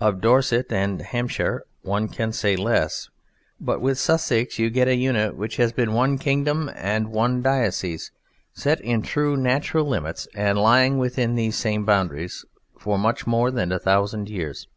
Of 0.00 0.20
Dorset 0.20 0.72
and 0.72 1.02
Hampshire 1.02 1.64
one 1.82 2.06
can 2.06 2.32
say 2.32 2.54
less, 2.54 3.08
but 3.58 3.80
with 3.80 3.98
Sussex 3.98 4.60
you 4.60 4.70
get 4.70 4.86
a 4.86 4.94
unit 4.94 5.36
which 5.36 5.56
has 5.56 5.72
been 5.72 5.92
one 5.92 6.18
kingdom 6.18 6.70
and 6.76 7.08
one 7.10 7.42
diocese, 7.42 8.12
set 8.52 8.80
in 8.80 9.02
true 9.02 9.36
natural 9.36 9.84
limits 9.86 10.28
and 10.36 10.56
lying 10.56 10.98
within 10.98 11.34
these 11.34 11.56
same 11.56 11.84
boundaries 11.84 12.44
for 12.78 12.96
much 12.96 13.26
more 13.26 13.50
than 13.50 13.72
a 13.72 13.80
thousand 13.80 14.28
years. 14.30 14.68